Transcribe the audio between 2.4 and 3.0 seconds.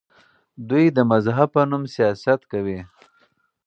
کوي.